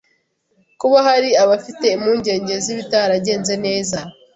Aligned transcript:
Kuba 0.79 0.97
hari 1.07 1.29
abafite 1.43 1.85
impungenge 1.95 2.53
z’ibitaragenze 2.63 3.53
neza 3.65 3.99